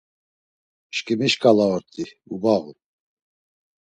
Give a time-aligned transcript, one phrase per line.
[0.95, 2.03] Şǩimi şǩala ort̆i
[2.33, 2.77] ubağun.